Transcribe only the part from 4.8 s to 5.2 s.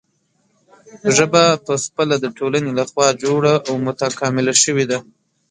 ده.